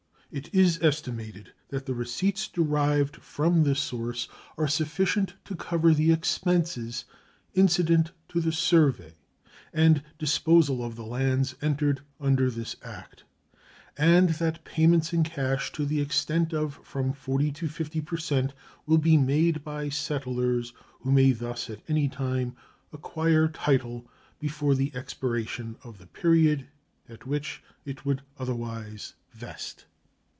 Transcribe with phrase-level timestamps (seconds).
[0.33, 6.13] It is estimated that the receipts derived from this source are sufficient to cover the
[6.13, 7.03] expenses
[7.53, 9.15] incident to the survey
[9.73, 13.25] and disposal of the lands entered under this act,
[13.97, 18.53] and that payments in cash to the extent of from 40 to 50 per cent
[18.85, 20.71] will be made by settlers
[21.01, 22.55] who may thus at any time
[22.93, 24.07] acquire title
[24.39, 26.67] before the expiration of the period
[27.09, 29.87] at which it would otherwise vest.